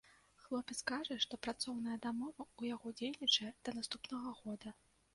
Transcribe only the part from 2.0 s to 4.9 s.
дамова ў яго дзейнічае да наступнага года.